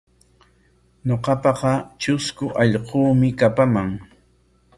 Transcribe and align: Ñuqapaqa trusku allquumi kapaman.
Ñuqapaqa 1.07 1.73
trusku 1.99 2.45
allquumi 2.61 3.29
kapaman. 3.39 3.89